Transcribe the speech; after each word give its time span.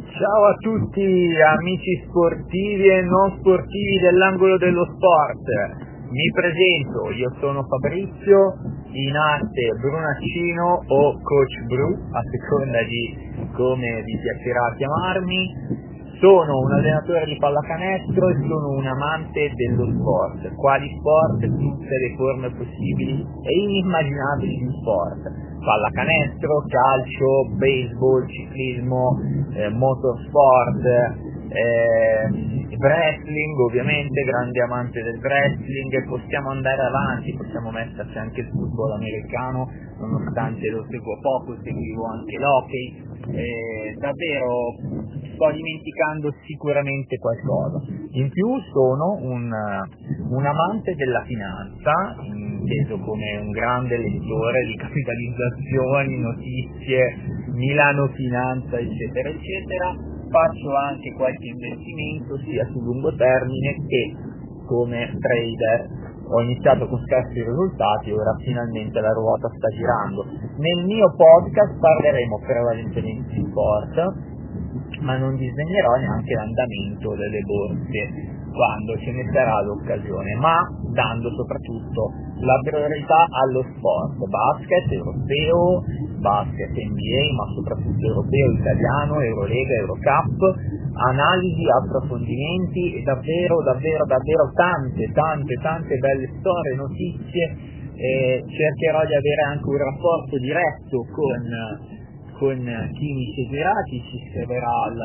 Ciao 0.00 0.44
a 0.46 0.54
tutti 0.60 1.04
amici 1.58 2.02
sportivi 2.08 2.88
e 2.88 3.02
non 3.02 3.36
sportivi 3.38 3.98
dell'angolo 4.00 4.56
dello 4.56 4.86
sport. 4.96 5.44
Mi 6.08 6.24
presento, 6.32 7.10
io 7.10 7.28
sono 7.38 7.62
Fabrizio, 7.68 8.54
in 8.92 9.14
arte 9.14 9.76
Brunaccino 9.78 10.84
o 10.86 11.20
Coach 11.20 11.64
Bru, 11.66 11.92
a 12.12 12.20
seconda 12.32 12.82
di 12.84 13.48
come 13.52 14.02
vi 14.02 14.18
piacerà 14.22 14.74
chiamarmi. 14.78 15.89
Sono 16.20 16.58
un 16.58 16.70
allenatore 16.70 17.24
di 17.24 17.36
pallacanestro 17.38 18.28
e 18.28 18.34
sono 18.46 18.76
un 18.76 18.86
amante 18.86 19.50
dello 19.54 19.90
sport. 19.90 20.54
Quali 20.54 20.86
sport? 20.98 21.40
Tutte 21.40 21.98
le 21.98 22.14
forme 22.14 22.50
possibili 22.50 23.24
e 23.42 23.58
inimmaginabili 23.58 24.54
di 24.54 24.70
sport. 24.82 25.22
Pallacanestro, 25.64 26.64
calcio, 26.68 27.48
baseball, 27.56 28.26
ciclismo, 28.28 29.18
eh, 29.54 29.70
motorsport, 29.70 30.84
eh, 31.48 32.50
wrestling, 32.76 33.58
ovviamente, 33.58 34.22
grande 34.22 34.60
amante 34.62 35.02
del 35.02 35.18
wrestling, 35.22 36.06
possiamo 36.06 36.50
andare 36.50 36.82
avanti, 36.82 37.34
possiamo 37.34 37.70
metterci 37.70 38.18
anche 38.18 38.40
il 38.40 38.48
football 38.48 38.92
americano, 38.92 39.68
nonostante 39.98 40.68
lo 40.70 40.84
seguo 40.88 41.18
poco, 41.20 41.56
seguivo 41.62 42.04
anche 42.06 42.38
l'hockey, 42.38 43.08
eh, 43.36 43.96
davvero 43.98 44.74
sto 45.40 45.50
dimenticando 45.56 46.28
sicuramente 46.44 47.16
qualcosa. 47.16 47.80
In 48.12 48.28
più 48.28 48.60
sono 48.72 49.16
un, 49.24 49.48
un 49.48 50.44
amante 50.44 50.94
della 50.94 51.24
finanza, 51.24 51.92
inteso 52.28 53.00
come 53.00 53.38
un 53.40 53.48
grande 53.48 53.96
lettore 53.96 54.66
di 54.66 54.76
capitalizzazioni, 54.76 56.20
notizie, 56.20 57.16
Milano 57.56 58.08
Finanza, 58.08 58.78
eccetera, 58.78 59.30
eccetera 59.30 60.18
faccio 60.30 60.70
anche 60.76 61.12
qualche 61.14 61.48
investimento 61.48 62.38
sia 62.44 62.64
sul 62.70 62.84
lungo 62.84 63.12
termine 63.16 63.74
che 63.88 64.14
come 64.66 65.10
trader. 65.18 65.88
Ho 66.30 66.42
iniziato 66.42 66.86
con 66.86 67.00
scarsi 67.06 67.42
risultati 67.42 68.12
ora 68.12 68.30
finalmente 68.44 69.00
la 69.00 69.10
ruota 69.10 69.48
sta 69.48 69.66
girando. 69.74 70.22
Nel 70.58 70.84
mio 70.86 71.12
podcast 71.16 71.76
parleremo 71.80 72.38
prevalentemente 72.46 73.34
di 73.34 73.44
sport, 73.50 74.38
ma 75.00 75.16
non 75.16 75.36
disegnerò 75.36 75.94
neanche 75.96 76.34
l'andamento 76.34 77.14
delle 77.16 77.40
borse 77.40 78.38
quando 78.52 78.96
ce 78.98 79.12
ne 79.12 79.24
sarà 79.32 79.62
l'occasione, 79.62 80.34
ma 80.34 80.58
dando 80.92 81.30
soprattutto 81.34 82.10
la 82.40 82.58
priorità 82.64 83.26
allo 83.30 83.64
sport, 83.76 84.16
basket 84.28 84.90
europeo, 84.92 85.82
basket 86.18 86.74
NBA, 86.74 87.24
ma 87.36 87.46
soprattutto 87.54 88.06
europeo, 88.06 88.50
italiano, 88.52 89.20
Eurolega, 89.20 89.74
Eurocup, 89.74 90.38
analisi, 90.92 91.64
approfondimenti 91.70 92.94
e 92.94 93.02
davvero, 93.02 93.62
davvero, 93.62 94.04
davvero 94.04 94.50
tante, 94.54 95.10
tante, 95.12 95.54
tante 95.62 95.96
belle 95.96 96.28
storie, 96.40 96.74
notizie. 96.76 97.78
Eh, 98.00 98.42
cercherò 98.48 99.04
di 99.04 99.14
avere 99.14 99.42
anche 99.52 99.68
un 99.68 99.76
rapporto 99.76 100.38
diretto 100.38 101.04
con, 101.12 101.99
con 102.40 102.56
chi 102.96 103.32
seguirà, 103.36 103.74
chi 103.84 104.00
si 104.08 104.16
iscriverà 104.16 104.72
al, 104.88 105.00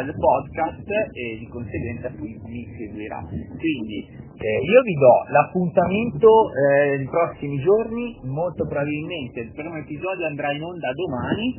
al 0.00 0.08
podcast 0.16 0.88
e 1.12 1.36
di 1.38 1.46
conseguenza 1.52 2.08
qui 2.16 2.40
mi 2.48 2.64
seguirà. 2.72 3.20
Quindi 3.20 4.00
eh, 4.00 4.60
io 4.64 4.80
vi 4.80 4.94
do 4.94 5.14
l'appuntamento 5.28 6.48
eh, 6.56 6.96
nei 6.96 7.08
prossimi 7.12 7.60
giorni, 7.60 8.16
molto 8.24 8.64
probabilmente 8.64 9.40
il 9.40 9.52
primo 9.52 9.76
episodio 9.76 10.24
andrà 10.24 10.52
in 10.52 10.62
onda 10.62 10.88
domani 10.96 11.52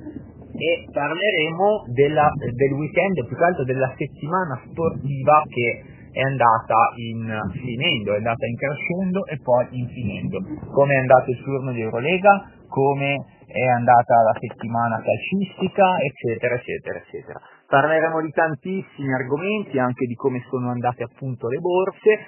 e 0.57 0.89
parleremo 0.91 1.85
della, 1.93 2.27
del 2.41 2.73
weekend, 2.73 3.27
più 3.27 3.37
che 3.37 3.43
altro 3.43 3.63
della 3.63 3.93
settimana 3.95 4.59
sportiva 4.65 5.43
che 5.45 5.85
è 6.15 6.21
andata 6.21 6.93
in 6.95 7.29
finendo, 7.61 8.13
è 8.13 8.17
andata 8.17 8.45
in 8.47 8.55
crescendo 8.55 9.25
e 9.27 9.37
poi 9.43 9.67
in 9.77 9.87
finendo. 9.87 10.39
Come 10.73 10.95
è 10.95 10.97
andato 10.97 11.29
il 11.29 11.43
turno 11.43 11.71
di 11.73 11.81
Eurolega, 11.81 12.49
come 12.67 13.34
è 13.55 13.67
andata 13.67 14.21
la 14.21 14.35
settimana 14.37 14.99
calcistica, 14.99 15.95
eccetera, 16.03 16.55
eccetera, 16.55 16.99
eccetera. 16.99 17.39
Parleremo 17.67 18.19
di 18.19 18.29
tantissimi 18.31 19.13
argomenti, 19.13 19.79
anche 19.79 20.05
di 20.05 20.15
come 20.15 20.43
sono 20.49 20.71
andate 20.71 21.03
appunto 21.03 21.47
le 21.47 21.59
borse, 21.59 22.19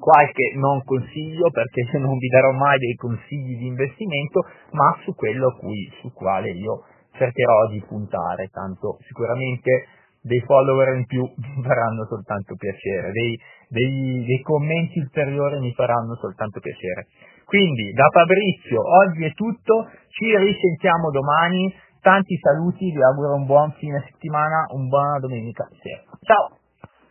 qualche 0.00 0.56
non 0.56 0.82
consiglio 0.84 1.50
perché 1.50 1.98
non 1.98 2.16
vi 2.16 2.28
darò 2.28 2.52
mai 2.52 2.78
dei 2.78 2.94
consigli 2.94 3.58
di 3.58 3.66
investimento, 3.66 4.48
ma 4.70 4.96
su 5.04 5.14
quello 5.14 5.54
cui, 5.60 5.92
su 6.00 6.10
quale 6.14 6.48
io 6.52 6.84
cercherò 7.12 7.68
di 7.68 7.84
puntare, 7.86 8.48
tanto 8.48 8.96
sicuramente 9.06 9.86
dei 10.22 10.40
follower 10.46 10.96
in 10.96 11.04
più 11.06 11.22
mi 11.26 11.62
faranno 11.62 12.06
soltanto 12.06 12.54
piacere, 12.56 13.10
dei, 13.10 13.38
dei, 13.68 14.24
dei 14.24 14.40
commenti 14.42 15.00
ulteriori 15.00 15.58
mi 15.58 15.72
faranno 15.72 16.14
soltanto 16.16 16.60
piacere. 16.60 17.06
Quindi 17.44 17.92
da 17.92 18.08
Fabrizio 18.10 18.80
oggi 18.80 19.24
è 19.24 19.32
tutto, 19.34 19.90
ci 20.08 20.36
risentiamo 20.36 21.10
domani, 21.10 21.74
tanti 22.00 22.38
saluti, 22.38 22.90
vi 22.90 23.02
auguro 23.02 23.34
un 23.34 23.46
buon 23.46 23.72
fine 23.72 24.02
settimana, 24.10 24.66
un 24.70 24.88
buona 24.88 25.18
domenica 25.18 25.68
sera. 25.82 26.02
Ciao! 26.22 26.61